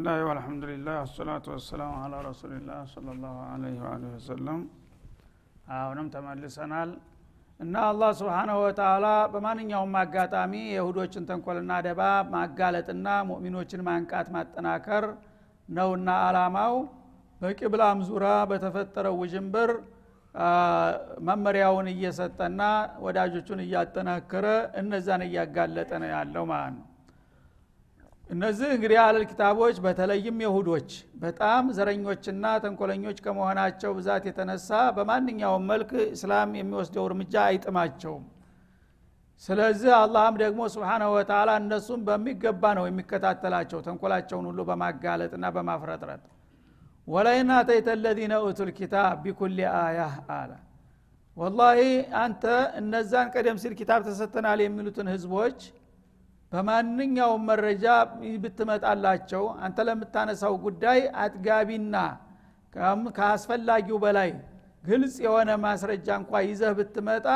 [0.00, 4.60] ብስምላህ ወልሐምዱሊላህ አሰላቱ ወሰላሙ አላ ረሱሊላህ ሰለላሁ ዐለይሂ ወአሊሂ ወሰለም
[5.74, 6.90] አሁንም ተመልሰናል
[7.60, 12.00] እና አላህ ስብሓናሁ ወተላ በማንኛውም አጋጣሚ የሁዶችን ተንኮልና ደባ
[12.34, 15.06] ማጋለጥና ሙእሚኖችን ማንቃት ማጠናከር
[15.68, 16.76] ነውና አላማው
[17.40, 19.72] በቂብላም ዙራ በተፈጠረው ውዥንብር
[21.28, 22.62] መመሪያውን እየሰጠና
[23.06, 24.46] ወዳጆቹን እያጠናከረ
[24.82, 26.86] እነዛን እያጋለጠ ነው ያለው ማለት ነው
[28.30, 30.90] እነዚህ እንግዲህ አለል ኪታቦች በተለይም የሁዶች
[31.22, 38.24] በጣም ዘረኞችና ተንኮለኞች ከመሆናቸው ብዛት የተነሳ በማንኛውም መልክ እስላም የሚወስደው እርምጃ አይጥማቸውም።
[39.42, 46.22] ስለዚህ አላህም ደግሞ ስብሓናሁ ወተላ እነሱም በሚገባ ነው የሚከታተላቸው ተንኮላቸውን ሁሉ በማጋለጥና በማፍረጥረጥ።
[47.08, 50.50] ወላይን አተይተ ለዚነ ኡቱል ኪታብ ቢኩል አያህ አለ።
[51.36, 51.80] ወላሂ
[52.22, 52.44] አንተ
[52.78, 55.58] እነዛን ቀደም ሲል ኪታብ ተሰጥተናል የሚሉትን ህዝቦች
[56.52, 57.84] በማንኛውም መረጃ
[58.44, 61.96] ብትመጣላቸው አንተ ለምታነሳው ጉዳይ አጥጋቢና
[63.18, 64.30] ከአስፈላጊው በላይ
[64.84, 67.26] ግልጽ የሆነ ማስረጃ እንኳ ይዘህ ብትመጣ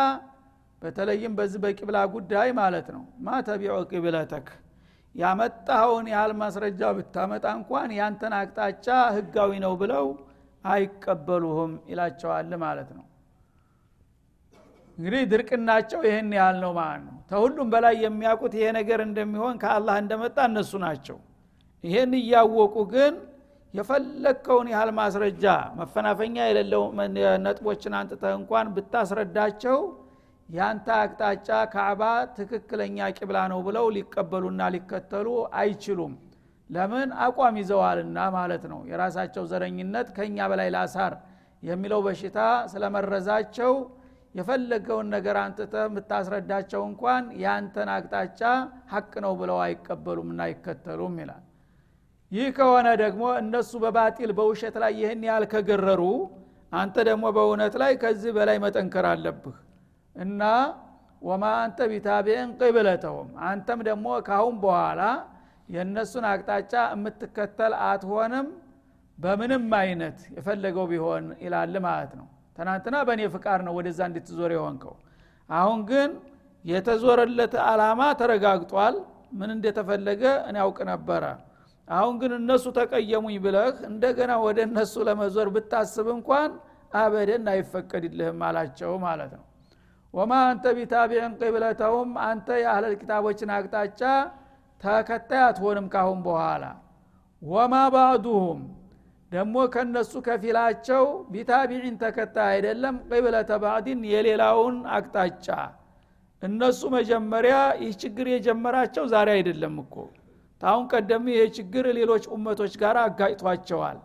[0.82, 4.46] በተለይም በዚህ በቂብላ ጉዳይ ማለት ነው። ማ ተቢዑ ቂብለተክ?
[5.14, 10.06] ያመጣኸውን ያህል ማስረጃ ብታመጣ እንኳን ያንተን አቅጣጫ ህጋዊ ነው ብለው
[10.64, 13.04] አይቀበሉህም ይላቸዋል ማለት ነው
[14.98, 20.36] እንግዲህ ድርቅናቸው ይህን ያህል ነው ማለት ነው። ተሁሉም በላይ የሚያውቁት ይሄ ነገር እንደሚሆን ከአላህ እንደመጣ
[20.50, 21.16] እነሱ ናቸው።
[21.84, 23.14] ይሄን እያወቁ ግን
[23.74, 25.44] የፈለግከውን ያህል ማስረጃ
[25.78, 26.82] መፈናፈኛ የሌለው
[27.44, 29.78] ነጥቦችን አንጥተህ እንኳን ብታስረዳቸው
[30.48, 32.02] ያንተ አቅጣጫ ካዕባ
[32.36, 35.26] ትክክለኛ ቂብላ ነው ብለው ሊቀበሉና ሊከተሉ
[35.60, 36.12] አይችሉም።
[36.70, 37.08] ለምን?
[37.24, 41.14] አቋም ይዘዋልና ማለት ነው። የራሳቸው ዘረኝነት ከእኛ በላይ ላሳር
[41.62, 42.38] የሚለው በሽታ
[42.72, 43.72] ስለመረዛቸው
[44.34, 48.40] የፈለገውን ነገር አንጥተ የምታስረዳቸው እንኳን ያንተን አቅጣጫ
[48.92, 51.44] ሀቅ ነው ብለው አይቀበሉም እና አይከተሉም ይላል።
[52.32, 56.02] ይህ ከሆነ ደግሞ እነሱ በባጢል በውሸት ላይ ይህን ያህል ከገረሩ
[56.72, 59.56] አንተ ደግሞ በእውነት ላይ ከዚህ በላይ መጠንከር አለብህ
[60.16, 60.42] እና
[61.22, 65.02] ወማ አንተ ቢታቢዕን ቅብለተውም አንተም ደግሞ ካሁን በኋላ
[65.68, 68.48] የእነሱን አቅጣጫ የምትከተል አትሆንም
[69.18, 72.26] በምንም አይነት የፈለገው ቢሆን ይላል ማለት ነው
[72.58, 74.94] ትናንትና በእኔ ፍቃድ ነው ወደዛ እንድትዞር የሆንከው።
[75.48, 76.10] አሁን ግን
[76.64, 78.94] የተዞረለት አላማ ተረጋግጧል።
[79.38, 81.24] ምን እንደተፈለገ እኔ ያውቅ ነበረ።
[81.88, 86.50] አሁን ግን እነሱ ተቀየሙኝ ብለህ እንደገና ወደ እነሱ ለመዞር ብታስብ እንኳን
[86.92, 89.44] አበደን አይፈቀድልህም አላቸው ማለት ነው።
[90.14, 94.00] ወማ አንተ ቢታቢዕን ቅብለተውም አንተ የአህለል ኪታቦችን አቅጣጫ
[94.80, 96.64] ተከታይ አትሆንም ካሁን በኋላ።
[97.42, 98.60] ወማ ባዕዱሁም
[99.34, 105.46] ደግሞ ከነሱ ከፊላቸው ቢታቢዒን ተከታይ አይደለም ቅብለተ ባዕዲን የሌላውን አቅጣጫ።
[106.42, 109.94] እነሱ መጀመሪያ ይህ ችግር የጀመራቸው ዛሬ አይደለም እኮ።
[110.62, 113.98] ታሁን ቀደም ይህ ችግር ሌሎች ኡመቶች ጋር አጋጭቷቸዋል።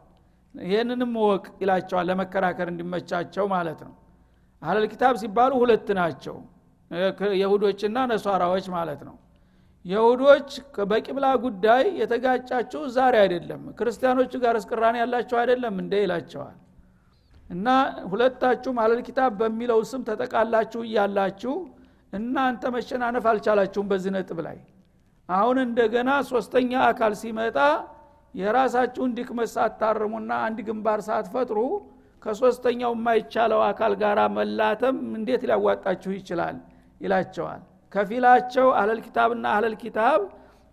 [0.56, 3.94] ይህንንም ወቅ ይላቸዋል ለመከራከር እንዲመቻቸው ማለት ነው።
[4.62, 6.38] አህለል ኪታብ ሲባሉ ሁለት ናቸው።
[7.42, 9.16] የሁዶችና ነሷራዎች ማለት ነው
[9.86, 10.50] የሁዶች
[10.90, 16.58] በቂብላ ጉዳይ የተጋጫችሁ ዛሬ አይደለም። ክርስቲያኖቹ ጋር እስቅራን ያላቸው አይደለም እንደ ይላቸዋል።
[17.50, 17.68] እና
[18.12, 21.54] ሁለታችሁም አለል ኪታብ በሚለው ስም ተጠቃላችሁ እያላችሁ
[22.14, 24.60] እናንተ መሸናነፍ አልቻላችሁም በዚህ ነጥብ ላይ።
[25.30, 27.58] አሁን እንደገና ሶስተኛ አካል ሲመጣ
[28.34, 31.60] የራሳችሁን ድክመት ሳታርሙና አንድ ግንባር ሳትፈጥሩ
[32.24, 36.56] ከሶስተኛው የማይቻለው አካል ጋር መላተም እንዴት ሊያዋጣችሁ ይችላል?
[37.02, 37.62] ይላቸዋል
[37.94, 40.20] ከፊላቸው አህለል ኪታብና አህለል ኪታብ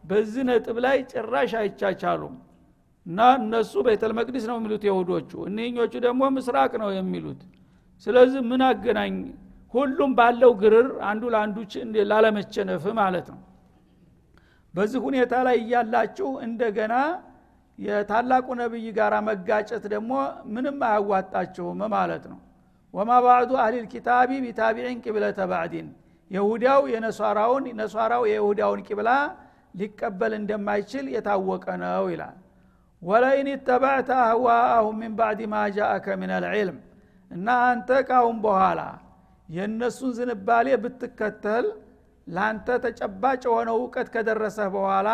[0.04, 2.34] በዚህ ነጥብ ላይ ጭራሽ አይቻቻሉም።
[3.06, 7.40] እና እነሱ ቤተል መቅዲስ ነው የሚሉት የሁዶቹ እኒኞቹ ደግሞ ምስራቅ ነው የሚሉት።
[8.06, 9.14] ስለዚህ ምን አገናኝ?
[9.74, 11.56] ሁሉም ባለው ግርር አንዱ ለአንዱ
[12.10, 13.40] ላለመቸነፍ ማለት ነው።
[14.74, 16.94] በዚህ ሁኔታ ላይ እያላችሁ እንደገና
[17.78, 20.12] የታላቁ ነቢይ ጋር መጋጨት ደግሞ
[20.52, 22.38] ምንም አያዋጣችሁም ማለት ነው።
[22.94, 25.88] ወማ ባዕዱ አህሊል ኪታቢ ቢታቢዕን ቂብለተ ባዕዲን
[26.30, 29.10] የሁዳው የነሷራውን ነሷራው የይሁዳውን ቂብላ
[29.80, 32.36] ሊቀበል እንደማይችል የታወቀ ነው ይላል።
[33.02, 36.78] ወለይን ተባዕተ አህዋአሁም ሚን ባዕድ ማ ጃአከ ምን አልዕልም።
[37.30, 38.80] እና አንተ ካሁን በኋላ
[39.48, 41.66] የእነሱን ዝንባሌ ብትከተል
[42.26, 45.08] ለአንተ ተጨባጭ የሆነ እውቀት ከደረሰህ በኋላ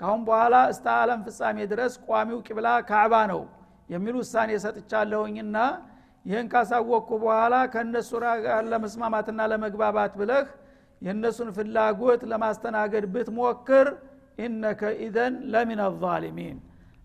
[0.00, 3.40] ካሁን በኋላ እስተ ዓለም ፍጻሜ ድረስ ቋሚው ቂብላ ካዕባ ነው
[3.90, 5.56] የሚል ውሳኔ ሰጥቻለሁኝና
[6.24, 8.10] ይህን ካሳወቅኩ በኋላ ከእነሱ
[8.44, 10.46] ጋር ለመስማማትና ለመግባባት ብለህ
[11.02, 13.86] የእነሱን ፍላጎት ለማስተናገድ ብትሞክር
[14.38, 16.58] ኢነከ ኢዘን ለሚን አዛሊሚን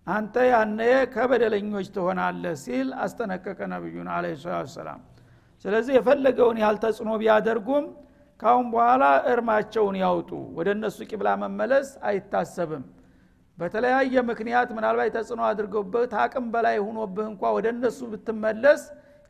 [0.06, 0.80] አንተ ያነ
[1.14, 5.00] ከበደለኞች ትሆናለህ ሲል አስጠነቀቀ ነቢዩን አለ ሰላት ሰላም
[5.64, 7.86] ስለዚህ የፈለገውን ያህል ተጽዕኖ ቢያደርጉም
[8.40, 12.84] ካሁን በኋላ እርማቸውን ያውጡ ወደ እነሱ ቂብላ መመለስ አይታሰብም።
[13.58, 18.82] በተለያየ ምክንያት ምናልባት ተጽዕኖ አድርገውበት አቅም በላይ ሁኖብህ እንኳ ወደ እነሱ ብትመለስ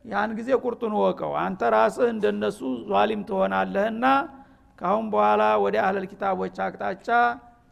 [0.06, 2.58] ያን ጊዜ ቁርጡን ወቀው አንተ ራስህ እንደነሱ
[2.90, 4.04] ዟሊም ትሆናለህና
[4.78, 7.08] ካሁን በኋላ ወደ አህለል ኪታቦች አቅጣጫ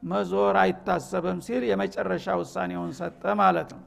[0.02, 3.82] መዞር አይታሰብም ሲል የመጨረሻ ውሳኔውን ሰጠ ማለት ነው።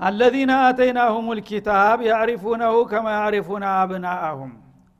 [0.00, 4.52] አለዚነ አተይናሁም ልኪታብ ያዕሪፉነሁ ከማ ያዕሪፉነ አብናአሁም።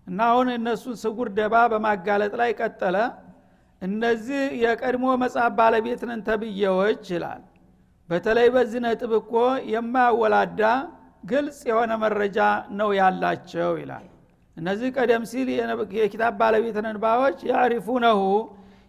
[0.06, 2.96] እና አሁን እነሱን ስጉር ደባ በማጋለጥ ላይ ቀጠለ።
[3.82, 7.42] እነዚህ የቀድሞ መጽሐፍ ባለቤትንን ተብዬዎች ይላል።
[8.08, 9.32] በተለይ በዚህ ነጥብ እኮ
[9.74, 10.62] የማያወላዳ
[11.24, 12.38] ግልጽ የሆነ መረጃ
[12.78, 14.06] ነው ያላቸው ይላል።
[14.56, 15.48] እነዚህ ቀደም ሲል
[15.98, 18.20] የኪታብ ባለቤት ነንባዎች ያዕሪፉነሁ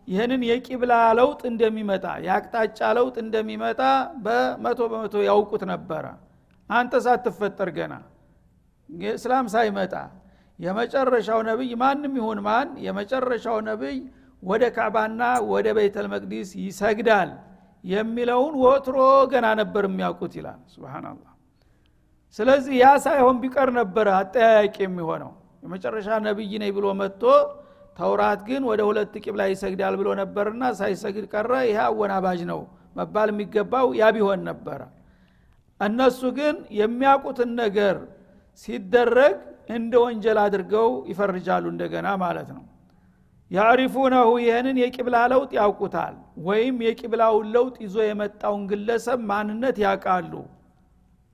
[0.08, 3.82] ይህንን የቂብላ ለውጥ እንደሚመጣ የአቅጣጫ ለውጥ እንደሚመጣ
[4.26, 6.06] በመቶ በመቶ ያውቁት ነበረ።
[6.70, 7.94] አንተ ሳትፈጠር ገና
[9.14, 9.94] እስላም ሳይመጣ
[10.60, 13.98] የመጨረሻው ነብይ ማንም ይሁን ማን የመጨረሻው ነብይ
[14.44, 15.22] ወደ ካዕባና
[15.52, 17.32] ወደ ቤተል መቅዲስ ይሰግዳል
[17.84, 18.98] የሚለውን ወትሮ
[19.34, 21.32] ገና ነበር የሚያውቁት ይላል። ስብናላህ
[22.40, 25.32] ስለዚህ ያ ሳይሆን ቢቀር ነበረ አጠያያቂ የሚሆነው።
[25.64, 27.24] የመጨረሻ ነብይ ነኝ ብሎ መጥቶ
[27.98, 32.60] ተውራት ግን ወደ ሁለት ቂብላ ይሰግዳል ብሎ ነበርና ሳይሰግድ ቀረ። ይህ አወናባጅ ነው
[32.98, 34.82] መባል የሚገባው ያ ቢሆን ነበረ።
[35.82, 37.96] እነሱ ግን የሚያውቁትን ነገር
[38.64, 39.36] ሲደረግ
[39.76, 42.64] እንደ ወንጀል አድርገው ይፈርጃሉ እንደገና ማለት ነው።
[43.52, 50.34] ያዕሪፉነሁ ይህንን የቂብላ ለውጥ ያውቁታል ወይም የቂብላውን ለውጥ ይዞ የመጣውን ግለሰብ ማንነት ያውቃሉ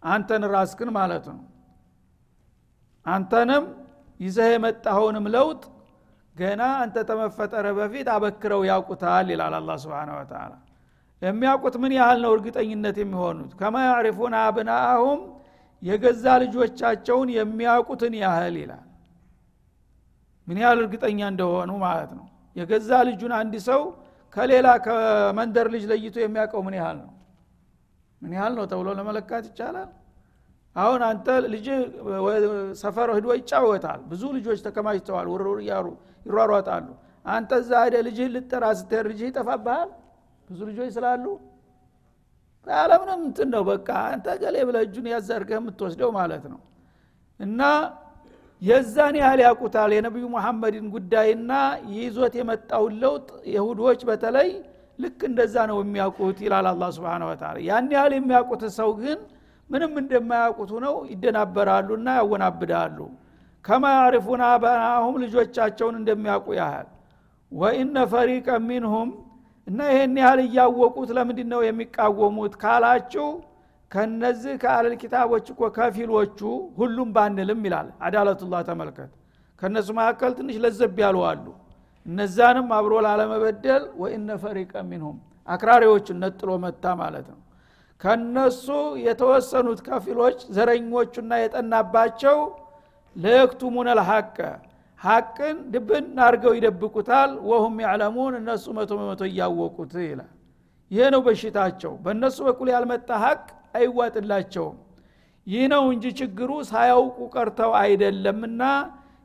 [0.04, 1.40] አንተን ራስክን ማለት ነው።
[3.06, 3.64] አንተንም
[4.20, 5.62] ይዘህ የመጣኸውንም ለውጥ
[6.36, 10.52] ገና አንተ ተመፈጠረ በፊት አበክረው ያውቁታል ይላል አላ ስብን ወተላ
[11.22, 13.52] የሚያውቁት ምን ያህል ነው እርግጠኝነት የሚሆኑት?
[13.60, 15.20] ከማ ያዕሪፉን አብናአሁም
[15.82, 18.86] የገዛ ልጆቻቸውን የሚያውቁትን ያህል ይላል።
[20.48, 22.26] ምን ያህል እርግጠኛ እንደሆኑ ማለት ነው።
[22.56, 23.82] የገዛ ልጁን አንድ ሰው
[24.36, 27.12] ከሌላ ከመንደር ልጅ ለይቶ የሚያውቀው ምን ያህል ነው
[28.22, 29.90] ምን ያህል ነው ተብሎ ለመለካት ይቻላል?
[30.76, 31.68] አሁን አንተ ልጅ
[32.82, 35.88] ሰፈር ህዶ ይጫወታል። ብዙ ልጆች ተከማችተዋል ውርውር እያሉ
[36.26, 36.88] ይሯሯጣሉ።
[37.26, 39.90] አንተ እዛ ሄደ ልጅህ ልጠራ ስትሄድ ልጅህ ይጠፋብሃል?
[40.50, 41.26] ብዙ ልጆች ስላሉ?
[42.68, 46.60] ያለምንም እንትን ነው በቃ። አንተ ገሌ ብለ እጁን ያዘርገህ የምትወስደው ማለት ነው።
[47.40, 47.62] እና
[48.62, 51.52] የዛን ያህል ያውቁታል የነቢዩ መሐመድን ጉዳይና
[51.94, 54.50] ይዞት የመጣውን ለውጥ የሁዶች በተለይ
[55.00, 59.20] ልክ እንደዛ ነው የሚያውቁት ይላል አላ ስብን ወተላ ያን ያህል የሚያውቁት ሰው ግን
[59.70, 62.98] ምንም እንደማያውቁት ሁነው ይደናበራሉና ያወናብዳሉ።
[63.66, 66.88] ከማ ያዕሪፉን አባናሁም ልጆቻቸውን እንደሚያውቁ ያህል።
[67.52, 69.10] ወኢነ ፈሪቀ ሚንሁም
[69.68, 73.28] እና ይህን ያህል እያወቁት ለምንድ ነው የሚቃወሙት ካላችሁ
[73.92, 76.40] ከነዚህ ከአለል ኪታቦች እኮ ከፊሎቹ
[76.78, 79.12] ሁሉም ባንልም ይላል። አዳለቱላህ ተመልከት።
[79.62, 81.46] ከእነሱ መካከል ትንሽ ለዘብ ያሉ አሉ
[82.06, 85.18] እነዛንም አብሮ ላለመበደል ወኢነ ፈሪቀ ሚንሁም
[85.48, 87.40] አክራሪዎቹን ነጥሎ መታ ማለት ነው።
[88.02, 88.66] ከነሱ
[89.06, 92.38] የተወሰኑት ከፊሎች ዘረኞቹና የጠናባቸው
[93.16, 94.38] ለየክቱሙን ልሐቀ
[95.02, 100.32] ሐቅን ድብን አድርገው ይደብቁታል። ወሁም ያዕለሙን እነሱ መቶ በመቶ እያወቁት ይላል።
[100.92, 103.44] ይህ ነው በሽታቸው። በእነሱ በኩል ያልመጣ ሀቅ
[103.78, 104.78] አይዋጥላቸውም።
[105.48, 108.62] ይህ ነው እንጂ ችግሩ ሳያውቁ ቀርተው አይደለምና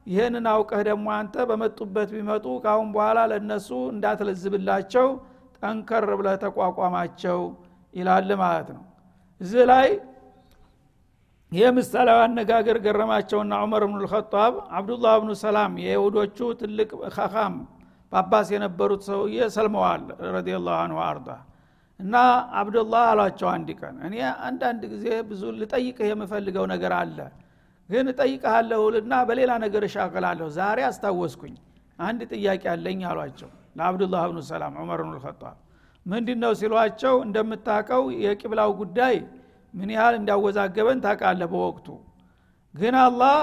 [0.06, 5.06] ይህንን አውቀህ ደግሞ አንተ በመጡበት ቢመጡ ካሁን በኋላ ለእነሱ እንዳትለዝብላቸው
[5.58, 7.40] ጠንከር ብለህ ተቋቋማቸው
[7.94, 8.84] ይላል ማለት ነው።
[9.40, 9.88] እዚህ ላይ
[11.52, 17.54] ይህ ምሳሌያዊ አነጋገር ገረማቸውና ዑመር ብኑ ልከጣብ አብዱላህ ብኑ ሰላም የይሁዶቹ ትልቅ ካኻም
[18.12, 20.02] ጳጳስ የነበሩት ሰውዬ ሰልመዋል
[20.34, 21.28] ረዲላሁ አንሁ አርዳ
[22.00, 22.14] እና
[22.60, 24.16] አብዱላህ አሏቸው አንድ ቀን እኔ
[24.48, 27.18] አንዳንድ ጊዜ ብዙ ልጠይቅህ የምፈልገው ነገር አለ
[27.88, 31.55] ግን እጠይቅሃለሁልና በሌላ ነገር እሻቅላለሁ ዛሬ አስታወስኩኝ።
[31.99, 35.57] አንድ ጥያቄ አለኝ አሏቸው። ለአብዱላህ ብኑ ሰላም ዑመር ብኑ ልከጣብ
[36.07, 39.16] ምንድን ነው ሲሏቸው እንደምታቀው የቂብላው ጉዳይ
[39.75, 41.87] ምን ያህል እንዳወዛገበን ታቃለህ በወቅቱ።
[42.75, 43.38] ግን አላህ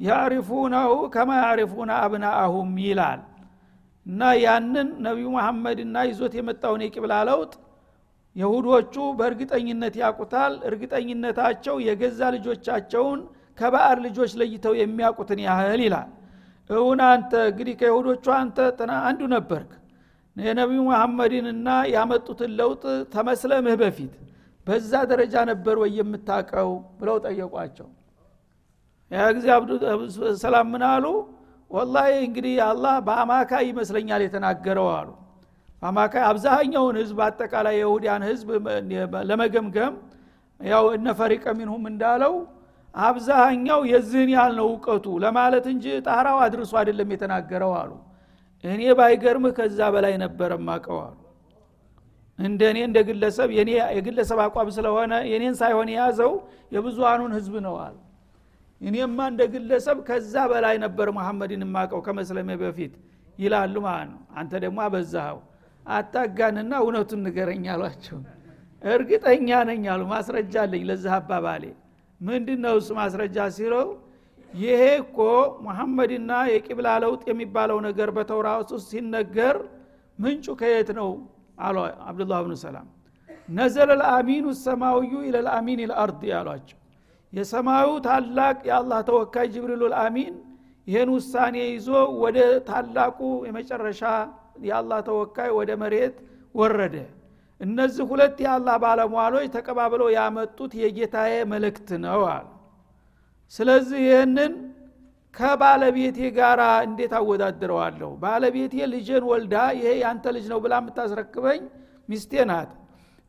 [0.00, 3.20] ያዕሪፉነሁ ከማ ያዕሪፉነ አብናአሁም ይላል።
[4.06, 7.52] እና ያንን ነቢዩ መሐመድና ይዞት የመጣውን የቂብላ ለውጥ
[8.36, 13.20] የሁዶቹ በእርግጠኝነት ያቁታል እርግጠኝነታቸው የገዛ ልጆቻቸውን
[13.58, 16.08] ከባዕር ልጆች ለይተው የሚያውቁትን ያህል ይላል።
[16.70, 18.56] እውን አንተ እንግዲህ ከይሁዶቹ አንተ
[19.04, 19.72] አንዱ ነበርክ።
[20.36, 22.82] የነቢዩ መሐመድንና ያመጡትን ለውጥ
[23.14, 24.14] ተመስለምህ በፊት
[24.66, 27.88] በዛ ደረጃ ነበር ወይ የምታቀው ብለው ጠየቋቸው።
[29.10, 29.46] ያ ጊዜ
[30.42, 31.04] ሰላም ምን አሉ?
[31.70, 35.08] ወላሂ እንግዲህ አላህ በአማካይ ይመስለኛል የተናገረው አሉ።
[35.82, 38.48] በአማካይ አብዛኛውን ህዝብ አጠቃላይ የሁዲያን ህዝብ
[39.30, 39.94] ለመገምገም
[40.60, 42.34] ያው እነ ፈሪቀ ሚንሁም እንዳለው
[42.96, 47.90] አብዛኛው የዚህን ያህል ነው እውቀቱ ለማለት እንጂ ጣራው አድርሶ አይደለም የተናገረው አሉ።
[48.64, 51.16] እኔ ባይገርምህ ከዛ በላይ ነበረ ማቀው አሉ።
[52.38, 53.50] እንደ እኔ እንደ ግለሰብ
[53.94, 56.32] የግለሰብ አቋም ስለሆነ የኔን ሳይሆን የያዘው
[56.74, 57.96] የብዙሃኑን ህዝብ ነው አሉ።
[58.80, 62.94] እኔማ እንደ ግለሰብ ከዛ በላይ ነበር መሐመድን የማቀው ከመስለሜ በፊት
[63.38, 65.38] ይላሉ ማለት ነው። አንተ ደግሞ አበዛኸው።
[65.86, 68.18] አታጋንና እውነቱን ንገረኝ አሏቸው።
[68.82, 71.64] እርግጠኛ ነኝ አሉ። ማስረጃ አለኝ ለዚህ አባባሌ
[72.20, 73.86] ምንድን ነው እሱ ማስረጃ ሲለው
[74.54, 75.18] ይሄ እኮ
[75.64, 79.56] ሙሐመድና የቂብላ ለውጥ የሚባለው ነገር በተውራት ውስጥ ሲነገር
[80.18, 81.08] ምንጩ ከየት ነው?
[81.58, 81.76] አሉ
[82.08, 82.86] አብዱላህ ብኑ ሰላም።
[83.48, 86.78] ነዘለ ልአሚኑ ሰማዊዩ ኢለልአሚን ልአርድ ያሏቸው
[87.32, 90.34] የሰማዩ ታላቅ የአላህ ተወካይ ጅብሪሉ ልአሚን
[90.86, 91.88] ይህን ውሳኔ ይዞ
[92.22, 93.18] ወደ ታላቁ
[93.48, 94.02] የመጨረሻ
[94.66, 96.16] የአላህ ተወካይ ወደ መሬት
[96.54, 96.94] ወረደ
[97.60, 102.46] እነዚህ ሁለት የአላህ ባለሟሎች ተቀባብለው ያመጡት የጌታዬ መልእክት ነው አሉ።
[103.52, 104.52] ስለዚህ ይህንን
[105.34, 108.10] ከባለቤቴ ጋር እንዴት አወዳድረዋለሁ?
[108.22, 111.60] ባለቤቴ ልጅን ወልዳ ይሄ ያንተ ልጅ ነው ብላ የምታስረክበኝ
[112.08, 112.70] ሚስቴ ናት።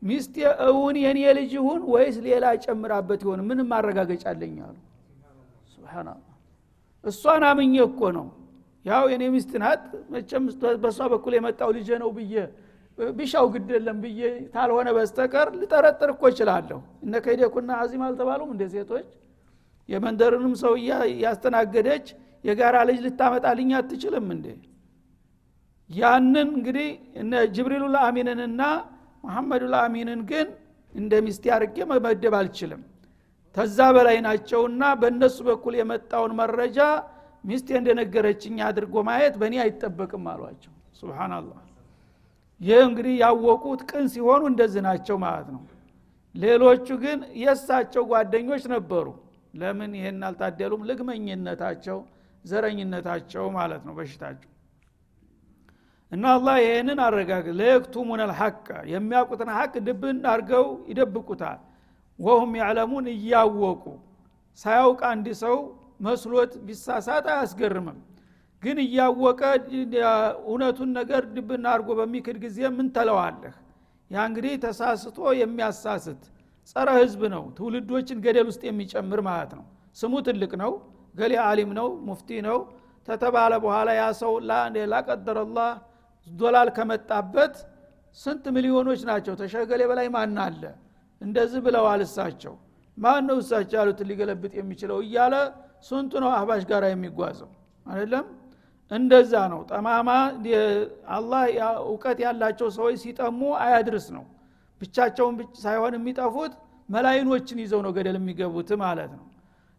[0.02, 0.34] ሚስቴ
[0.68, 3.40] እውን የኔ ልጅ ይሁን ወይስ ሌላ ጨምራበት ይሆን?
[3.48, 4.76] ምንም ማረጋገጫ አለኝ አሉ።
[7.04, 8.26] እሷን አምኜ እኮ ነው።
[8.84, 9.82] ያው የኔ ሚስት ናት።
[10.12, 10.44] መቸም
[10.82, 12.34] በእሷ በኩል የመጣው ልጅ ነው ብዬ
[13.16, 14.20] ቢሻው ግድ የለም ብዬ
[14.54, 19.08] ታልሆነ በስተቀር ልጠረጥር እኮ እችላለሁ። እነ ከይደኩና አዚም አልተባሉም እንደ ሴቶች?
[19.88, 20.72] የመንደርንም ሰው
[21.24, 22.06] ያስተናገደች
[22.44, 24.46] የጋራ ልጅ ልታመጣልኝ አትችልም እንዴ?
[25.90, 26.88] ያንን እንግዲህ
[27.20, 28.62] እነ ጅብሪሉ ለአሚንንና
[29.24, 30.48] መሐመዱ ለአሚንን ግን
[30.92, 32.82] እንደ ሚስቴ አርጌ መመደብ አልችልም።
[33.56, 36.78] ተዛ በላይ ናቸውና በእነሱ በኩል የመጣውን መረጃ
[37.44, 41.58] ሚስቴ እንደነገረችኝ አድርጎ ማየት በእኔ አይጠበቅም አሏቸው። ስብናላህ
[42.60, 45.62] ይህ እንግዲህ ያወቁት ቅን ሲሆኑ እንደዚህ ናቸው ማለት ነው።
[46.34, 49.06] ሌሎቹ ግን የእሳቸው ጓደኞች ነበሩ።
[49.54, 50.82] ለምን ይህን አልታደሉም?
[50.88, 51.98] ልግመኝነታቸው
[52.44, 54.50] ዘረኝነታቸው ማለት ነው በሽታቸው።
[56.12, 58.58] እና አላህ ይህንን አረጋግ ለየክቱሙን አልሐቅ
[58.92, 61.58] የሚያውቁትን ሐቅ ድብን አድርገው ይደብቁታል።
[62.18, 63.84] ወሁም ያዕለሙን እያወቁ
[64.60, 65.56] ሳያውቅ አንድ ሰው
[66.00, 67.98] መስሎት ቢሳሳት አያስገርምም
[68.62, 69.40] ግን እያወቀ
[70.46, 73.54] እውነቱን ነገር ድብና አድርጎ በሚክድ ጊዜ ምን ተለዋለህ?
[74.10, 76.22] ያ እንግዲህ ተሳስቶ የሚያሳስት
[76.70, 79.64] ጸረ ህዝብ ነው። ትውልዶችን ገደል ውስጥ የሚጨምር ማለት ነው።
[79.96, 80.72] ስሙ ትልቅ ነው
[81.14, 82.58] ገሌ አሊም ነው ሙፍቲ ነው።
[83.08, 84.32] ተተባለ በኋላ ያ ሰው
[84.92, 85.70] ላቀደረላህ
[86.26, 87.54] ዶላል ከመጣበት
[88.16, 89.32] ስንት ሚሊዮኖች ናቸው?
[89.40, 90.62] ተሸገሌ በላይ ማን አለ?
[91.20, 92.54] እንደዚህ ብለዋል እሳቸው።
[92.98, 95.34] ማን ነው እሳቸው ያሉትን ሊገለብጥ የሚችለው እያለ
[95.88, 97.50] ስንቱ ነው አህባሽ ጋር የሚጓዘው?
[97.86, 98.24] አይደለም
[98.90, 100.10] እንደዛ ነው። ጠማማ
[101.16, 101.42] አላህ
[101.86, 104.24] እውቀት ያላቸው ሰዎች ሲጠሙ አያድርስ ነው።
[104.80, 106.52] ብቻቸውን ሳይሆን የሚጠፉት
[106.88, 109.24] መላይኖችን ይዘው ነው ገደል የሚገቡት ማለት ነው።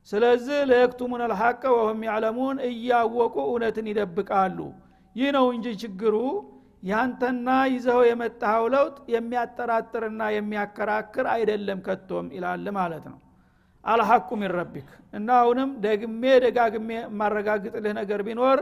[0.07, 4.59] ስለዚህ ለየክቱሙን አልሐቀ ወሁም ያዕለሙን እያወቁ እውነትን ይደብቃሉ።
[5.15, 6.15] ይህ ነው እንጂ ችግሩ
[6.83, 13.17] ያንተና ይዘው የመጣኸው ለውጥ የሚያጠራጥርና የሚያከራክር አይደለም ከቶም ይላል ማለት ነው።
[13.83, 18.59] አልሐቁ ሚን ረቢክ። እና አሁንም ደግሜ ደጋግሜ የማረጋግጥልህ ነገር ቢኖር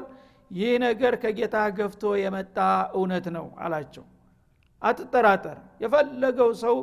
[0.52, 2.58] ይህ ነገር ከጌታ ገፍቶ የመጣ
[2.98, 4.06] እውነት ነው አላቸው።
[4.82, 6.76] አትጠራጠር የፈለገው ሰው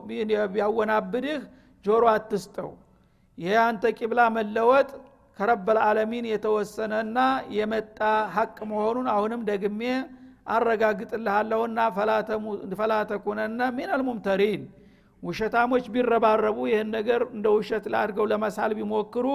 [0.52, 1.42] ቢያወናብድህ
[1.85, 2.71] ጆሮ አትስጠው።
[3.38, 4.90] ይህ አንተ ቂብላ መለወጥ
[5.38, 7.18] ከረበል ዓለሚን የተወሰነና
[7.56, 7.99] የመጣ
[8.35, 9.80] ሀቅ መሆኑን አሁንም ደግሜ
[10.54, 11.78] አረጋግጥልሃለሁና
[12.75, 14.62] ፈላተኩነነ ሚን አልሙምተሪን
[15.23, 19.26] ውሸታሞች ቢረባረቡ ይህን ነገር እንደ ውሸት ላድርገው ለመሳል ቢሞክሩ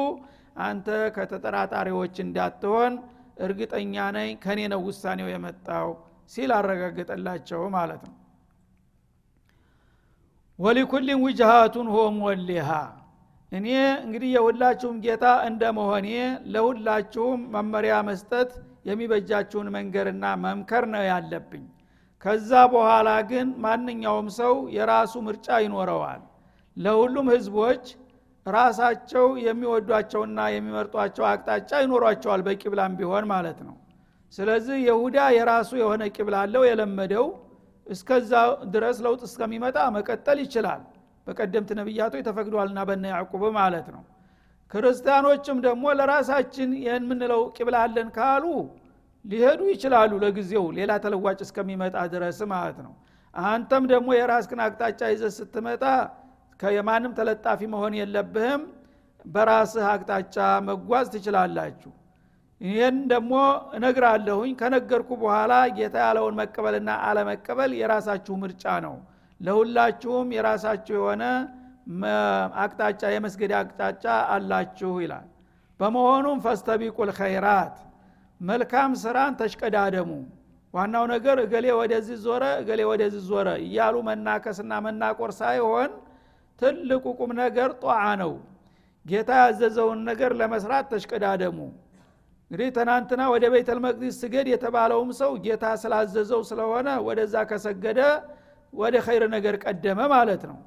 [0.63, 2.93] አንተ ከተጠራጣሪዎች እንዳትሆን
[3.39, 5.89] እርግጠኛ ነኝ ከኔ ነው ውሳኔው የመጣው
[6.31, 8.15] ሲል አረጋገጠላቸው ማለት ነው።
[10.59, 12.69] ወሊኩሊን ውጅሃቱን ሆም ወሊሃ
[13.51, 13.67] እኔ
[14.03, 16.07] እንግዲህ የሁላችሁም ጌታ እንደ መሆኔ
[16.53, 18.51] ለሁላችሁም መመሪያ መስጠት
[18.89, 21.63] የሚበጃችሁን መንገርና መምከር ነው ያለብኝ።
[22.25, 26.21] ከዛ በኋላ ግን ማንኛውም ሰው የራሱ ምርጫ ይኖረዋል።
[26.77, 27.83] ለሁሉም ህዝቦች
[28.45, 33.75] ራሳቸው የሚወዷቸውና የሚመርጧቸው አቅጣጫ ይኖሯቸዋል በቂብላም ቢሆን ማለት ነው።
[34.33, 37.27] ስለዚህ የሁዳ የራሱ የሆነ ቂብላ አለው የለመደው።
[37.87, 38.31] እስከዛ
[38.73, 40.81] ድረስ ለውጥ እስከሚመጣ መቀጠል ይችላል።
[41.27, 44.03] በቀደምት ነቢያቶች ተፈቅዷልና በነ ያዕቁብ ማለት ነው።
[44.71, 48.45] ክርስቲያኖችም ደግሞ ለራሳችን የምንለው ቂብላ አለን ካሉ
[49.25, 52.93] ሊሄዱ ይችላሉ ለጊዜው ሌላ ተለዋጭ እስከሚመጣ ድረስ ማለት ነው።
[53.33, 55.83] አንተም ደግሞ የራስክን አቅጣጫ ይዘ ስትመጣ
[56.59, 58.61] የማንም ተለጣፊ መሆን የለብህም።
[59.25, 60.35] በራስህ አቅጣጫ
[60.67, 61.91] መጓዝ ትችላላችሁ።
[62.61, 63.33] ይህን ደግሞ
[63.77, 68.95] እነግራለሁኝ። ከነገርኩ በኋላ ጌታ ያለውን መቀበልና አለመቀበል የራሳችሁ ምርጫ ነው።
[69.41, 71.23] ለሁላችሁም የራሳችሁ የሆነ
[72.63, 75.27] አቅጣጫ የመስገድ አቅጣጫ አላችሁ ይላል።
[75.79, 77.77] በመሆኑም ፈስተቢቁ ልኸይራት
[78.41, 80.09] መልካም ስራን ተሽቀዳደሙ።
[80.73, 85.91] ዋናው ነገር እገሌ ወደዚህ ዞረ እገሌ ወደዚህ ዞረ እያሉ መናከስና መናቆር ሳይሆን
[86.61, 88.33] ትልቁ ቁም ነገር ጧዓ ነው።
[89.05, 91.57] ጌታ ያዘዘውን ነገር ለመስራት ተሽቀዳደሙ።
[92.51, 93.79] እንግዲህ ትናንትና ወደ ቤተል
[94.17, 97.99] ስገድ የተባለውም ሰው ጌታ ስላዘዘው ስለሆነ ወደዛ ከሰገደ
[98.73, 100.57] ወደ ኸይር ነገር ቀደመ ማለት ነው።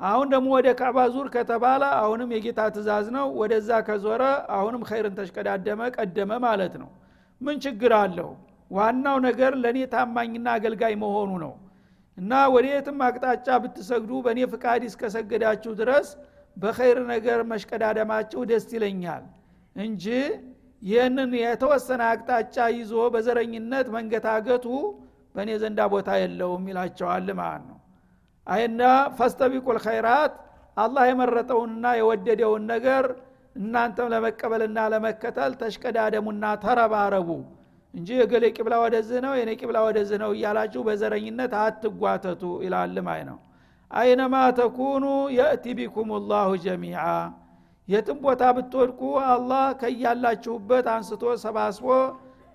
[0.00, 4.22] አሁን ደግሞ ወደ ካዕባ ዙር ከተባለ አሁንም የጌታ ትእዛዝ ነው። ወደዛ ከዞረ
[4.56, 6.90] አሁንም ኸይርን ተሽቀዳደመ ቀደመ ማለት ነው።
[7.40, 8.30] ምን ችግር አለው?
[8.70, 11.52] ዋናው ነገር ለእኔ ታማኝና አገልጋይ መሆኑ ነው
[12.18, 16.08] እና ወደ የትም አቅጣጫ ብትሰግዱ በእኔ ፍቃድ እስከሰገዳችሁ ድረስ
[16.56, 19.24] በኸይር ነገር መሽቀዳደማችሁ ደስ ይለኛል
[19.76, 20.04] እንጂ
[20.82, 24.66] ይህንን የተወሰነ አቅጣጫ ይዞ በዘረኝነት መንገታገቱ
[25.34, 27.78] በእኔ ዘንዳ ቦታ የለውም ይላቸዋል ማለት ነው።
[28.46, 28.82] አይና
[29.18, 30.34] ፈስተቢቁል ኸይራት
[30.76, 33.04] አላህ የመረጠውንና የወደደውን ነገር
[33.56, 37.28] እናንተም ለመቀበልና ለመከተል ተሽቀዳደሙና ተረባረቡ
[37.96, 43.38] እንጂ የገሌ ቂብላ ወደዚህ ነው የኔ ቂብላ ወደዚህ ነው እያላችሁ በዘረኝነት አትጓተቱ ይላል ማይ ነው።
[43.90, 45.04] አይነማ ተኩኑ
[45.36, 47.02] የእቲ ቢኩም ላሁ ጀሚዓ
[47.88, 51.86] የትም ቦታ ብትወድቁ አላህ ከያላችሁበት አንስቶ ሰባስቦ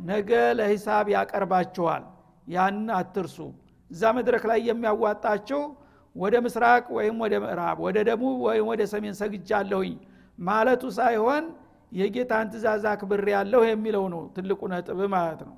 [0.03, 0.29] ነገ
[0.59, 2.03] ለሂሳብ ያቀርባችኋል።
[2.47, 3.37] ያን አትርሱ።
[3.91, 5.61] እዛ መድረክ ላይ የሚያዋጣችሁ
[6.15, 9.93] ወደ ምስራቅ ወይም ወደ ምዕራብ ወደ ደቡብ ወይም ወደ ሰሜን ሰግጃለሁኝ
[10.39, 11.43] ማለቱ ሳይሆን
[11.91, 15.55] የጌታን ትእዛዝ አክብር ያለሁ የሚለው ነው ትልቁ ነጥብ ማለት ነው።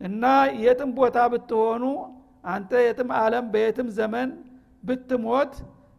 [0.00, 0.24] እና
[0.62, 1.84] የትም ቦታ ብትሆኑ
[2.52, 4.30] አንተ የትም አለም በየትም ዘመን
[4.82, 5.52] ብትሞት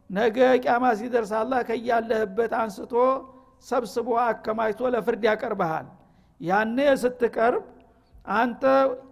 [0.10, 2.94] ነገ ቂያማ ሲደርስ አላህ ከያለህበት አንስቶ
[3.68, 5.88] ሰብስቦ አከማችቶ ለፍርድ ያቀርበሃል
[6.42, 7.64] ያኔ ስትቀርብ
[8.36, 8.64] አንተ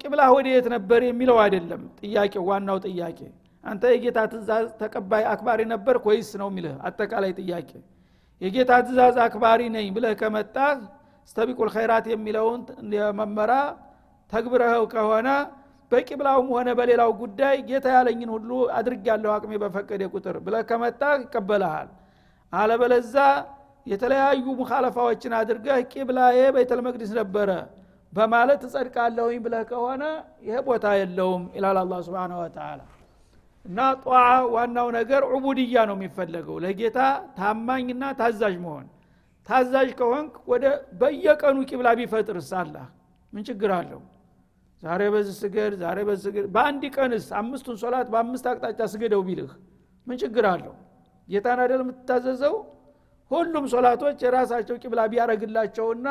[0.01, 3.19] ቂብላ ወደየት ነበር የሚለው አይደለም ጥያቄው ዋናው ጥያቄ።
[3.63, 7.71] አንተ የጌታ ትእዛዝ ተቀባይ አክባሪ ነበር ወይስ ነው የሚልህ አጠቃላይ ጥያቄ
[8.41, 10.77] የጌታ ትእዛዝ አክባሪ ነኝ ብለህ ከመጣህ
[11.29, 12.61] ስተቢቁል ኸይራት የሚለውን
[13.19, 13.51] መመራ
[14.31, 15.29] ተግብረኸው ከሆነ
[15.91, 21.89] በቂብላውም ሆነ በሌላው ጉዳይ ጌታ ያለኝን ሁሉ አድርግ ያለው አቅሜ በፈቀደ ቁጥር ብለህ ከመጣህ ይቀበልሃል።
[22.53, 23.15] አለበለዛ
[23.85, 27.49] የተለያዩ ሙካለፋዎችን አድርገህ ቂብላዬ ቤተል መቅዲስ ነበረ
[28.13, 30.03] በማለት እጸድቃለሁኝ ብለህ ከሆነ
[30.47, 32.79] ይሄ ቦታ የለውም ይላል አላ ስብን ወተላ
[33.65, 34.21] እና ጧዓ
[34.53, 36.99] ዋናው ነገር ዑቡድያ ነው የሚፈለገው። ለጌታ
[37.37, 38.87] ታማኝና ታዛዥ መሆን።
[39.47, 40.65] ታዛዥ ከሆንክ ወደ
[40.99, 42.85] በየቀኑ ቂብላ ቢፈጥርስ አላህ?
[43.33, 44.01] ምን ችግር አለው?
[44.81, 49.51] ዛሬ በዚህ ስገድ ዛሬ በዚህ ስገድ። በአንድ ቀንስ አምስቱን ሶላት በአምስት አቅጣጫ ስገደው ቢልህ
[50.07, 50.73] ምን ችግር አለው?
[51.27, 52.55] ጌታን አደል የምትታዘዘው?
[53.31, 56.07] ሁሉም ሶላቶች የራሳቸው ቂብላ ቢያረግላቸውና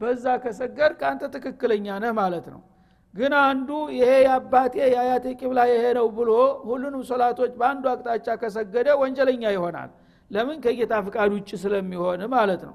[0.00, 2.60] በዛ ከሰገድ ከአንተ ትክክለኛ ነህ ማለት ነው
[3.16, 6.30] ግን አንዱ ይሄ የአባቴ የአያቴ ቂብላ ይሄ ነው ብሎ
[6.68, 9.90] ሁሉንም ሶላቶች በአንዱ አቅጣጫ ከሰገደ ወንጀለኛ ይሆናል።
[10.30, 10.56] ለምን?
[10.64, 12.74] ከጌታ ፍቃድ ውጭ ስለሚሆን ማለት ነው።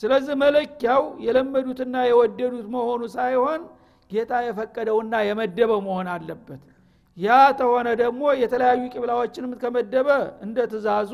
[0.00, 3.60] ስለዚህ መለኪያው የለመዱትና የወደዱት መሆኑ ሳይሆን
[4.10, 6.60] ጌታ የፈቀደውና የመደበው መሆን አለበት።
[7.16, 10.08] ያ ተሆነ ደግሞ የተለያዩ ቂብላዎችንም ከመደበ
[10.46, 11.12] እንደ ትእዛዙ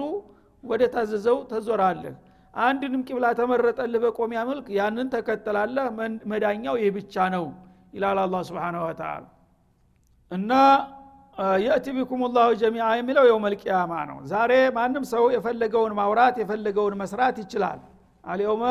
[0.64, 2.14] ወደ ታዘዘው ተዞራለህ።
[2.54, 5.86] አንድንም ቂብላ ተመረጠልህ በቆሚያ መልክ ያንን ተከተላለህ።
[6.32, 7.44] መዳኛው ይህ ብቻ ነው
[7.92, 9.12] ይላል አላ ስብን ወተላ
[10.30, 10.52] እና
[11.64, 17.36] የእቲ ቢኩም ላሁ ጀሚዓ የሚለው የውም ልቅያማ ነው። ዛሬ ማንም ሰው የፈለገውን ማውራት የፈለገውን መስራት
[17.42, 17.78] ይችላል።
[18.24, 18.64] አልየውመ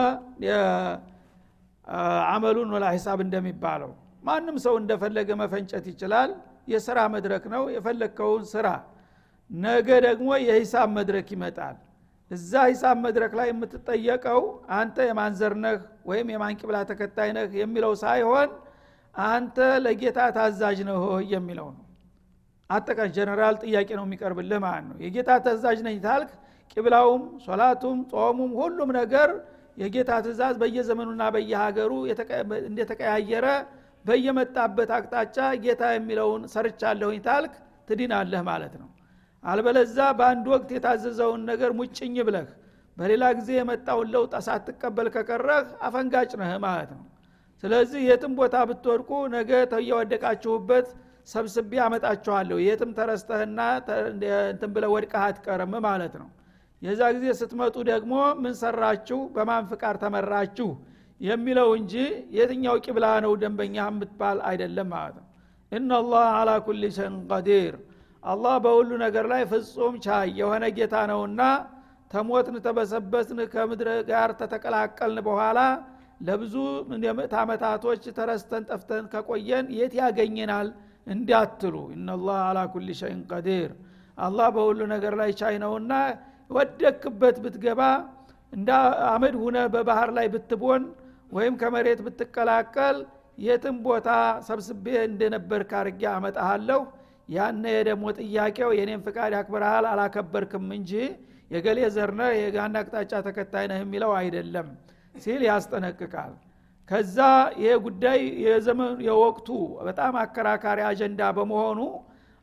[2.32, 3.92] አመሉን ወላ ሂሳብ እንደሚባለው
[4.24, 6.30] ማንም ሰው እንደፈለገ መፈንጨት ይችላል።
[6.68, 8.68] የስራ መድረክ ነው የፈለግከውን ስራ።
[9.50, 11.76] ነገ ደግሞ የሂሳብ መድረክ ይመጣል።
[12.32, 14.42] እዛ ሂሳብ መድረክ ላይ የምትጠየቀው
[14.78, 15.78] አንተ የማንዘር ነህ
[16.10, 18.50] ወይም የማንቂብላ ተከታይ ነህ የሚለው ሳይሆን
[19.18, 21.84] አንተ ለጌታ ታዛዥ ነህ የሚለው ነው።
[22.70, 26.32] አጠቃን ጀነራል ጥያቄ ነው የሚቀርብልህ ማለት ነው። የጌታ ታዛዥ ነኝ ታልክ
[26.74, 29.30] ቂብላውም ሶላቱም ጾሙም ሁሉም ነገር
[29.78, 31.92] የጌታ ትእዛዝ በየዘመኑና በየሀገሩ
[32.68, 33.48] እንደተቀያየረ
[34.06, 37.54] በየመጣበት አቅጣጫ ጌታ የሚለውን ሰርቻለሁኝ ታልክ
[37.90, 38.90] ትድናለህ ማለት ነው።
[39.44, 42.48] አልበለዛ በአንድ ወቅት የታዘዘውን ነገር ሙጭኝ ብለህ
[42.98, 47.04] በሌላ ጊዜ የመጣውን ለውጥ ሳትቀበል ከቀረህ አፈንጋጭ ነህ ማለት ነው
[47.64, 50.88] ስለዚህ የትም ቦታ ብትወድቁ ነገ ተየወደቃችሁበት
[51.28, 53.60] ሰብስቤ አመጣችኋለሁ። የትም ተረስተህና
[54.50, 56.30] እንትን ብለ ወድቀህ አትቀርም ማለት ነው።
[56.82, 59.20] የዛ ጊዜ ስትመጡ ደግሞ ምን ሰራችሁ?
[59.36, 60.70] በማን ፍቃድ ተመራችሁ?
[61.22, 61.94] የሚለው እንጂ
[62.38, 65.26] የትኛው ቂብላ ነው ደንበኛ የምትባል አይደለም ማለት ነው።
[65.72, 67.74] እናላህ አላ ኩል ሸን ቀዲር
[68.24, 71.42] አላህ በሁሉ ነገር ላይ ፍጹም ቻይ የሆነ ጌታ ነውና
[72.12, 75.60] ተሞትን ተበሰበስን ከምድር ጋር ተተቀላቀልን በኋላ
[76.22, 76.54] ለብዙ
[77.06, 80.68] የምዕት ዓመታቶች ተረስተን ጠፍተን ከቆየን የት ያገኘናል?
[81.08, 83.72] እንዲያትሉ እናላህ አላ ኩል ሸይን ቀዲር።
[84.18, 85.92] አላህ በሁሉ ነገር ላይ ቻይ ነውና
[86.50, 87.82] ወደክበት ብትገባ
[88.54, 88.70] እንደ
[89.12, 90.84] አመድ ሁነ በባህር ላይ ብትቦን
[91.32, 92.98] ወይም ከመሬት ብትቀላቀል
[93.38, 94.10] የትም ቦታ
[94.48, 96.82] ሰብስቤ እንደነበር ካርጌ አመጣሃለሁ።
[97.30, 100.92] ያነ ደግሞ ጥያቄው የኔን ፍቃድ ያክብረሃል አላከበርክም እንጂ
[101.52, 104.68] የገሌ ዘርነ የጋና አቅጣጫ ተከታይ ነህ የሚለው አይደለም
[105.20, 106.34] ሲል ያስጠነቅቃል።
[106.90, 107.18] ከዛ
[107.62, 108.20] ይሄ ጉዳይ
[109.08, 109.48] የወቅቱ
[109.88, 111.80] በጣም አከራካሪ አጀንዳ በመሆኑ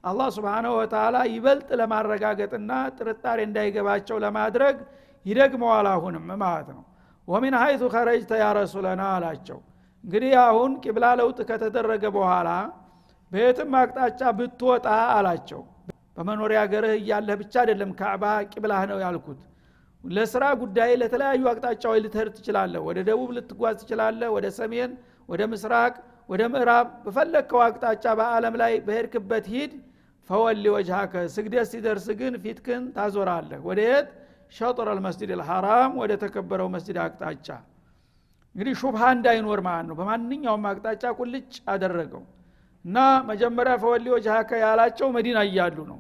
[0.05, 4.77] አላህ ስብንሁ ወተላ ይበልጥ ለማረጋገጥና ጥርጣሬ እንዳይገባቸው ለማድረግ
[5.27, 6.83] ይደግመዋል አሁንም ማለት ነው።
[7.29, 9.59] ወሚን ሀይቱ ከረጅተ ያ ረሱለና አላቸው።
[10.05, 12.49] እንግዲህ አሁን ቂብላ ለውጥ ከተደረገ በኋላ
[13.33, 15.63] በየትም አቅጣጫ ብትወጣ አላቸው።
[16.17, 19.41] በመኖሪያ ሀገርህ እያለህ ብቻ አይደለም ካዕባ ቂብላህ ነው ያልኩት
[20.05, 24.91] ለስራ ጉዳይ ለተለያዩ አቅጣጫዎች ልትሄድ ትችላለህ። ወደ ደቡብ ልትጓዝ ትችላለህ። ወደ ሰሜን
[25.29, 25.95] ወደ ምስራቅ
[26.29, 29.73] ወደ ምዕራብ በፈለግከው አቅጣጫ በአለም ላይ በሄድክበት ሂድ።
[30.31, 34.07] ፈወሊ ወጅሃከ ስግደት ሲደርስ ግን ፊትክን ታዞራለህ። ወደ የት?
[34.53, 37.49] ሸጥር አልመስጅድ ልሐራም ወደ ተከበረው መስጅድ አቅጣጫ።
[38.55, 42.23] እንግዲህ ሹብሃ እንዳይኖር ማለት ነው። በማንኛውም አቅጣጫ ቁልጭ አደረገው።
[42.85, 42.97] እና
[43.31, 45.99] መጀመሪያ ፈወሊ ወጅሃከ ያላቸው መዲና እያሉ ነው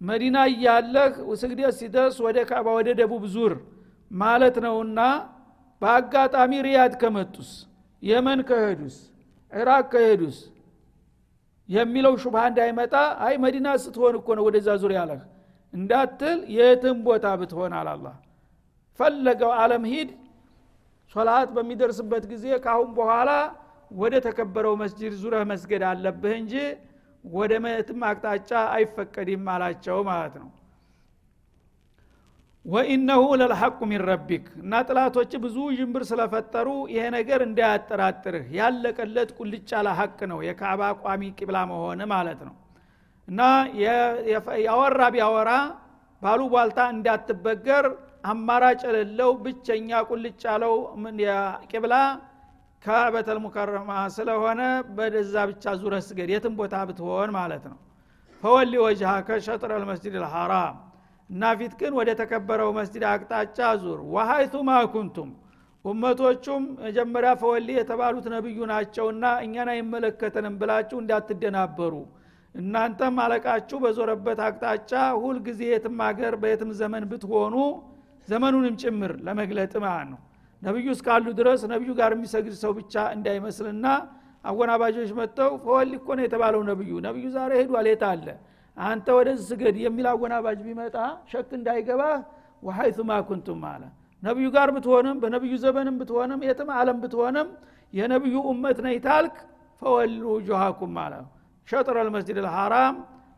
[0.00, 3.54] መዲና እያለህ ስግደት ሲደርስ ወደ ካባ ወደ ደቡብ ዙር
[4.10, 5.00] ማለት ነውና
[5.82, 7.50] በአጋጣሚ ሪያድ ከመጡስ?
[8.02, 8.96] የመን ከሄዱስ?
[9.52, 10.38] ኢራቅ ከሄዱስ?
[11.68, 12.94] የሚለው ሹብሃ እንዳይመጣ
[13.26, 15.20] አይ መዲና ስትሆን እኮ ነው ወደዛ ዙር ያለህ
[15.72, 18.06] እንዳትል የትም ቦታ ብትሆን አላላ
[19.00, 20.10] ፈለገው አለም ሂድ።
[21.14, 23.30] ሶላት በሚደርስበት ጊዜ ካሁን በኋላ
[23.90, 26.54] ወደ ተከበረው መስጅድ ዙረህ መስገድ አለብህ እንጂ
[27.24, 30.48] ወደ መትም አቅጣጫ አይፈቀድም አላቸው ማለት ነው።
[32.64, 39.88] ወኢነሁ ለልሐቁ ሚን ረቢክ እና ጥላቶች ብዙ ዥንብር ስለፈጠሩ ይሄ ነገር እንዳያጠራጥርህ ያለቀለት ቁልጭ ያለ
[39.98, 42.54] ሀቅ ነው የካዕባ ቋሚ ቂብላ መሆን ማለት ነው።
[43.28, 43.40] እና
[44.66, 45.50] ያወራ ቢያወራ
[46.22, 47.86] ባሉ ቧልታ እንዳትበገር
[48.30, 50.74] አማራጭ የሌለው ብቸኛ ቁልጭ ያለው
[51.72, 51.94] ቂብላ
[52.84, 54.60] ካዕበተል ሙከረማ ስለሆነ
[54.96, 57.78] በደዛ ብቻ ዙረ ስገድ። የትም ቦታ ብትሆን ማለት ነው።
[58.42, 60.76] ፈወሊ ወጅሃከ ሸጥረ ልመስጅድ ልሐራም
[61.30, 65.30] እና ፊት ግን ወደ ተከበረው መስጅድ አቅጣጫ ዙር። ወሀይቱ ማኩንቱም
[65.84, 71.94] ኡመቶቹም መጀመሪያ ፈወሊ የተባሉት ነብዩ ናቸውና እኛን አይመለከተንም ብላችሁ እንዳትደናበሩ።
[72.54, 77.54] እናንተም አለቃችሁ በዞረበት አቅጣጫ ሁልጊዜ የትም ሀገር በየትም ዘመን ብትሆኑ
[78.28, 80.18] ዘመኑንም ጭምር ለመግለጥ ማለት ነው
[80.62, 83.86] ነቢዩ እስካሉ ድረስ ነቢዩ ጋር የሚሰግድ ሰው ብቻ እንዳይመስልና
[84.44, 88.26] አወናባጆች መጥተው ፈወሊ እኮ የተባለው ነቢዩ ነቢዩ ዛሬ ሄዷል የት አለ?
[88.76, 90.96] አንተ ወደዚህ ስገድ የሚል አወናባጅ ቢመጣ
[91.30, 92.02] ሸክ እንዳይገባ
[92.62, 93.82] ወሀይቱ ማኩንቱም አለ።
[94.22, 97.48] ነቢዩ ጋር ብትሆንም በነቢዩ ዘመንም ብትሆንም የትም አለም ብትሆንም
[97.92, 99.36] የነቢዩ እመት ነይ ታልክ
[99.82, 101.14] ፈወሉ ጆሃኩም አለ።
[101.68, 102.96] ሸጥረ ልመስጅድ ልሐራም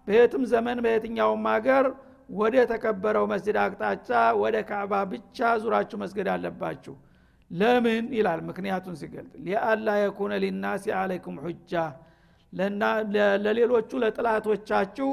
[0.08, 1.86] በየትም ዘመን በየትኛውም ሀገር
[2.32, 4.08] ወደ ተከበረው መስጅድ አቅጣጫ
[4.42, 6.94] ወደ ካዕባ ብቻ ዙራችሁ መስገድ አለባችሁ
[7.50, 8.40] ለምን ይላል?
[8.48, 11.72] ምክንያቱን ሲገልጥ ሊአላ የኩነ ሊናሲ አለይኩም ሁጃ
[13.44, 15.08] ለሌሎቹ ለጥላቶቻችሁ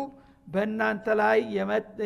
[0.47, 1.39] በእናንተ ላይ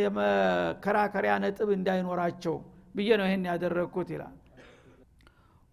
[0.04, 2.56] የመከራከሪያ ነጥብ እንዳይኖራቸው
[2.96, 4.36] ብዬ ነው ይህን ያደረግኩት ይላል።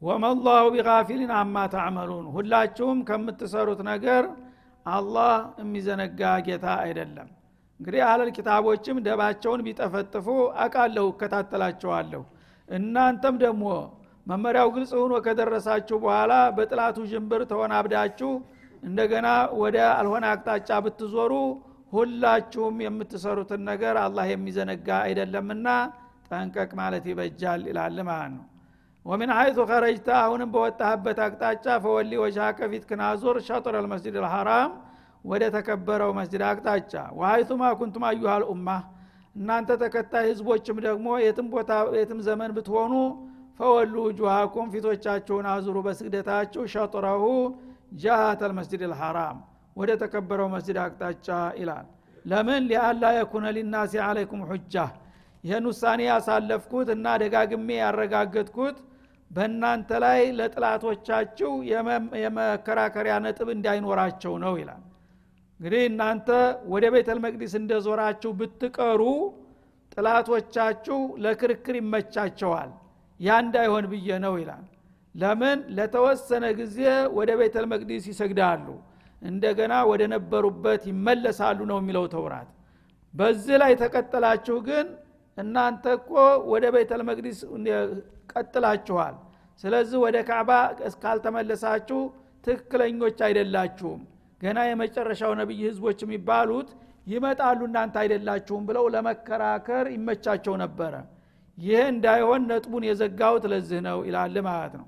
[0.03, 4.25] ወመላሁ ቢጋፊሊን አማ ተዕመሉን። ሁላችሁም ከምትሰሩት ነገር
[4.87, 7.29] አላህ የሚዘነጋ ጌታ አይደለም።
[7.81, 10.27] እንግዲህ አለል ኪታቦችም ደባቸውን ቢጠፈጥፉ
[10.63, 12.23] አቃለሁ እከታተላቸዋለሁ።
[12.69, 13.65] እናንተም ደግሞ
[14.29, 18.31] መመሪያው ግልጽ ሆኖ ከደረሳችሁ በኋላ በጥላቱ ዥንብር ተወናብዳችሁ
[18.83, 19.29] እንደገና
[19.61, 21.33] ወደ አልሆነ አቅጣጫ ብትዞሩ
[21.93, 25.69] ሁላችሁም የምትሰሩትን ነገር አላህ የሚዘነጋ አይደለምና
[26.29, 28.45] ጠንቀቅ ማለት ይበጃል ይላል ማለት ነው።
[29.07, 34.73] ወሚን ሀይቱ ከረጅተ አሁንም በወጣህበት አቅጣጫ ፈወሊ ወጅሃ ከፊት ክናዞር ሸጥር አልመስጅድ ልሐራም
[35.25, 38.69] ወደ ተከበረው መስጅድ አቅጣጫ። ወሀይቱማ ኩንቱም አዩሃል ኡማ
[39.37, 42.93] እናንተ ተከታይ ህዝቦችም ደግሞ የትም ቦታ የትም ዘመን ብትሆኑ
[43.59, 47.25] ፈወሉ ውጁሃኩም ፊቶቻችሁን አዙሩ በስግደታችሁ ሸጥረሁ
[48.03, 49.39] ጃሃት አልመስጅድ ልሐራም
[49.77, 51.29] ወደ ተከበረው መስጅድ አቅጣጫ
[51.61, 51.87] ይላል።
[52.25, 52.63] ለምን?
[52.71, 54.75] ሊአላ የኩነ ሊናሲ አለይኩም ሁጃ
[55.45, 58.79] ይህን ውሳኔ ያሳለፍኩት እና ደጋግሜ ያረጋገጥኩት
[59.31, 61.51] በእናንተ ላይ ለጥላቶቻችሁ
[62.23, 64.83] የመከራከሪያ ነጥብ እንዳይኖራቸው ነው ይላል።
[65.61, 66.29] እንግዲህ እናንተ
[66.73, 69.03] ወደ ቤተል መቅዲስ እንደዞራችሁ ብትቀሩ
[69.93, 72.71] ጥላቶቻችሁ ለክርክር ይመቻቸዋል
[73.21, 74.65] ያ እንዳይሆን ብዬ ነው ይላል።
[75.15, 75.59] ለምን?
[75.77, 76.79] ለተወሰነ ጊዜ
[77.19, 78.67] ወደ ቤተል መቅዲስ ይሰግዳሉ።
[79.23, 82.49] እንደገና ወደ ነበሩበት ይመለሳሉ ነው የሚለው ተውራት።
[83.15, 84.87] በዚህ ላይ ተቀጠላችሁ ግን
[85.39, 86.11] እናንተ እኮ
[86.53, 87.39] ወደ ቤተል መቅዲስ
[88.33, 89.15] ቀጥላችኋል።
[89.65, 90.51] ስለዚህ ወደ ካዕባ
[90.89, 92.01] እስካልተመለሳችሁ
[92.45, 94.01] ትክክለኞች አይደላችሁም።
[94.41, 96.69] ገና የመጨረሻው ነቢይ ህዝቦች የሚባሉት
[97.07, 100.95] ይመጣሉ እናንተ አይደላችሁም ብለው ለመከራከር ይመቻቸው ነበረ
[101.59, 104.87] ይህ እንዳይሆን ነጥቡን የዘጋውት ለዚህ ነው ይላል ማለት ነው።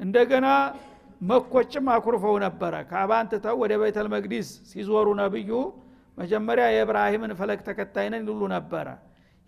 [0.00, 0.46] እንደገና
[1.20, 5.50] መኮችም አኩርፈው ነበረ። ካባን ትተው ወደ ቤተል መቅዲስ ሲዞሩ ነብዩ
[6.18, 8.86] መጀመሪያ የእብራሂምን ፈለግ ተከታይ ነን ይሉ ነበረ።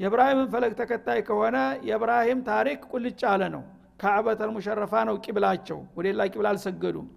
[0.01, 1.57] የእብራሂምን ፈለግ ተከታይ ከሆነ
[1.89, 3.63] የእብራሂም ታሪክ ቁልጭ አለ ነው።
[4.01, 7.09] ካዕበተል ሙሸረፋ ነው ቂብላቸው። ወደ ሌላ ቂብላ አልሰገዱም።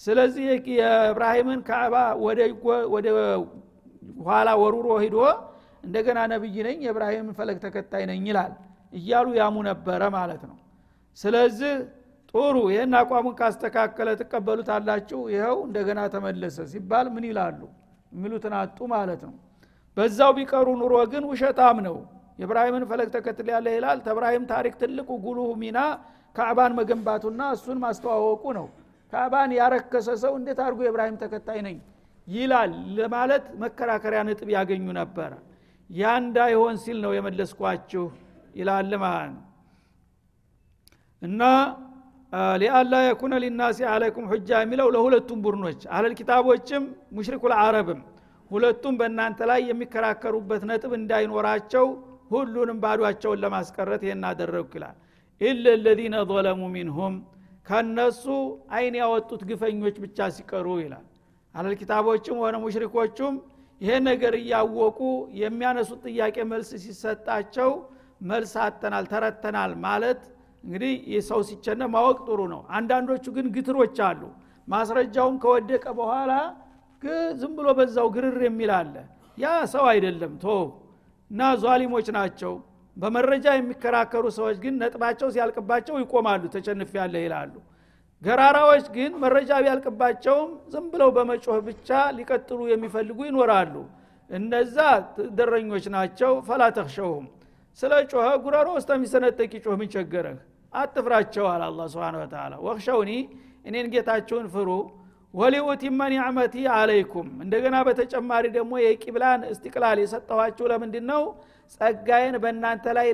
[0.00, 0.44] ስለዚህ
[0.74, 1.94] የእብራሂምን ካዕባ
[2.94, 3.08] ወደ
[4.26, 5.16] ኋላ ወሩሮ ሂዶ
[5.84, 8.52] እንደገና ነብይ ነኝ የእብራሂምን ፈለግ ተከታይ ነኝ ይላል
[8.92, 10.56] እያሉ ያሙ ነበረ ማለት ነው።
[11.18, 11.74] ስለዚህ
[12.34, 17.60] ጥሩ ይህን አቋሙን ካስተካከለ ትቀበሉታላችሁ ይኸው እንደገና ተመለሰ ሲባል ምን ይላሉ?
[18.12, 19.34] የሚሉትን አጡ ማለት ነው።
[19.96, 21.96] በዛው ቢቀሩ ኑሮ ግን ውሸታም ነው።
[22.38, 25.78] የእብራሂምን ፈለግ ተከትል ያለ ይላል። ተብራሂም ታሪክ ትልቁ ጉልሁ ሚና
[26.36, 28.66] ካዕባን መገንባቱና እሱን ማስተዋወቁ ነው።
[29.12, 31.76] ካዕባን ያረከሰ ሰው እንዴት አድርጎ የእብራሂም ተከታይ ነኝ
[32.26, 35.32] ይላል ለማለት መከራከሪያ ነጥብ ያገኙ ነበረ።
[35.90, 38.04] ያ እንዳይሆን ሲል ነው የመለስኳችሁ
[38.58, 39.36] ይላል ማለት
[41.22, 41.42] እና
[42.60, 46.82] ሊአላ የኩነ ሊናሲ አለይኩም ሁጃ የሚለው ለሁለቱም ቡድኖች አለል ኪታቦችም
[47.16, 48.00] ሙሽሪኩል አረብም
[48.50, 51.86] ሁለቱም በእናንተ ላይ የሚከራከሩበት ነጥብ እንዳይኖራቸው
[52.30, 54.96] ሁሉንም ባዷቸውን ለማስቀረት ይህን አደረግኩ ይላል።
[55.40, 57.14] ኢለ ለዚነ ظለሙ ሚንሁም
[57.66, 58.24] ከነሱ
[58.76, 61.06] አይን ያወጡት ግፈኞች ብቻ ሲቀሩ ይላል።
[61.54, 63.34] አለል ኪታቦችም ሆነ ሙሽሪኮቹም
[63.80, 64.98] ይሄን ነገር እያወቁ
[65.40, 67.70] የሚያነሱት ጥያቄ መልስ ሲሰጣቸው
[68.20, 70.20] መልስ አተናል ተረተናል ማለት
[70.64, 70.92] እንግዲህ
[71.28, 74.22] ሰው ሲቸነ ማወቅ ጥሩ ነው። አንዳንዶቹ ግን ግትሮች አሉ።
[74.68, 76.32] ማስረጃውን ከወደቀ በኋላ
[77.40, 78.94] ዝም ብሎ በዛው ግርር የሚል አለ።
[79.38, 80.46] ያ ሰው አይደለም። ቶ
[81.30, 82.54] እና ዟሊሞች ናቸው።
[82.96, 87.54] በመረጃ የሚከራከሩ ሰዎች ግን ነጥባቸው ሲያልቅባቸው ይቆማሉ ተሸንፍ ያለ ይላሉ።
[88.22, 93.74] ገራራዎች ግን መረጃ ቢያልቅባቸውም ዝም ብለው በመጮህ ብቻ ሊቀጥሉ የሚፈልጉ ይኖራሉ።
[94.30, 94.76] እነዛ
[95.38, 96.62] ደረኞች ናቸው። ፈላ
[97.78, 100.38] ስለ ጮኸ ጉረሮ ውስጥ የሚሰነጠቅ ጮህ ምን ቸገረህ?
[100.72, 103.10] አትፍራቸዋል አላ ስብን ወተላ ወክሸውኒ
[103.68, 104.68] እኔን ጌታችሁን ፍሩ።
[105.34, 111.22] ወሊኡቲመ ኒዕመቲ አለይኩም። እንደገና በተጨማሪ ደግሞ የቂብላን እስትቅላል የሰጠኋችሁ ለምንድን ነው
[111.74, 113.08] ጸጋዬን በእናንተ ላይ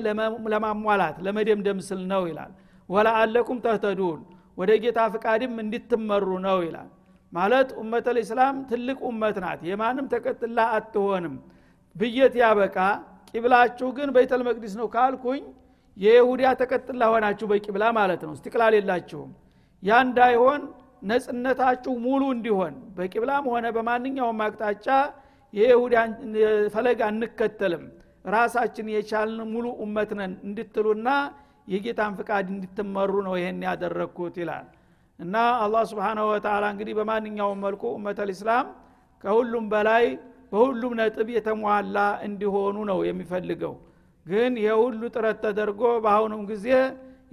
[0.53, 2.51] ለማሟላት ለመደምደም ስል ነው ይላል።
[2.89, 4.19] ወለአለኩም ተህተዱን
[4.57, 6.89] ወደ ጌታ ፍቃድም እንድትመሩ ነው ይላል።
[7.33, 11.35] ማለት ኡመት ልእስላም ትልቅ ኡመት ናት። የማንም ተቀጥላ አትሆንም።
[11.95, 12.77] ብየት ያበቃ
[13.35, 15.43] ቂብላችሁ ግን በይተል መቅዲስ ነው ካልኩኝ
[15.97, 19.31] የይሁዲያ ተቀጥላ ሆናችሁ በቂብላ ማለት ነው። እስትቅላል የላችሁም።
[19.83, 20.61] ያ እንዳይሆን
[21.09, 24.87] ነጽነታችሁ ሙሉ እንዲሆን በቂብላም ሆነ በማንኛውም አቅጣጫ
[25.53, 26.11] የይሁዲያን
[26.73, 27.83] ፈለግ አንከተልም።
[28.29, 29.65] ራሳችን የቻልን ሙሉ
[30.19, 31.09] ነን እንድትሉና
[31.67, 34.65] የጌታን ፍቃድ እንድትመሩ ነው ይሄን ያደረግኩት ይላል።
[35.19, 38.67] እና አላህ ስብሓናሁ ወተላ እንግዲህ በማንኛውም መልኩ ኡመት ልእስላም
[39.23, 40.05] ከሁሉም በላይ
[40.55, 43.73] በሁሉም ነጥብ የተሟላ እንዲሆኑ ነው የሚፈልገው።
[44.25, 46.67] ግን የሁሉ ጥረት ተደርጎ በአሁኑም ጊዜ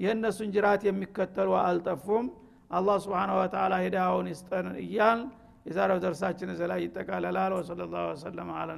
[0.04, 2.26] የእነሱን ጅራት የሚከተሉ አልጠፉም።
[2.70, 5.20] አላህ ስብሓን ወተላ ሂዳውን ይስጠን እያል
[5.66, 8.70] የዛሬው ደርሳችን እዚ ላይ ይጠቃለላል። ወሰለ ላሁ ወሰለም አለ